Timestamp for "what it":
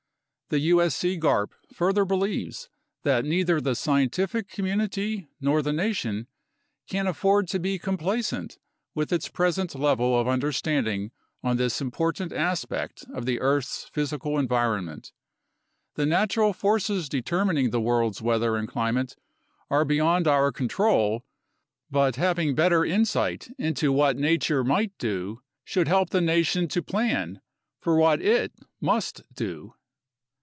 27.95-28.51